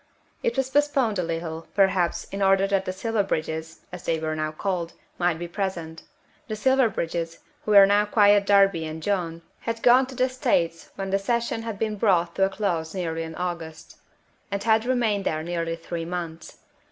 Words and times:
It 0.41 0.57
was 0.57 0.71
postponed 0.71 1.19
a 1.19 1.23
little, 1.23 1.67
perhaps, 1.75 2.23
in 2.31 2.41
order 2.41 2.65
that 2.65 2.85
the 2.85 2.91
Silverbridges, 2.91 3.85
as 3.91 4.03
they 4.03 4.17
were 4.19 4.35
now 4.35 4.51
called, 4.51 4.93
might 5.19 5.37
be 5.37 5.47
present. 5.47 6.01
The 6.47 6.55
Silverbridges, 6.55 7.37
who 7.65 7.71
were 7.73 7.85
now 7.85 8.05
quite 8.05 8.47
Darby 8.47 8.83
and 8.83 9.03
Joan, 9.03 9.43
had 9.59 9.83
gone 9.83 10.07
to 10.07 10.15
the 10.15 10.27
States 10.27 10.89
when 10.95 11.11
the 11.11 11.19
Session 11.19 11.61
had 11.61 11.77
been 11.77 11.97
brought 11.97 12.33
to 12.37 12.45
a 12.45 12.49
close 12.49 12.95
early 12.95 13.21
in 13.21 13.35
August, 13.35 13.97
and 14.49 14.63
had 14.63 14.85
remained 14.85 15.23
there 15.25 15.43
nearly 15.43 15.75
three 15.75 16.05
months. 16.05 16.57